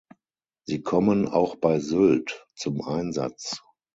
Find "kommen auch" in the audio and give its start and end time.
0.81-1.57